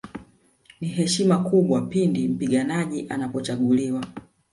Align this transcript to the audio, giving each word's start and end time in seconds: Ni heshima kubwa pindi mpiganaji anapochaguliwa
Ni 0.81 0.87
heshima 0.87 1.37
kubwa 1.43 1.81
pindi 1.87 2.27
mpiganaji 2.27 3.05
anapochaguliwa 3.09 4.03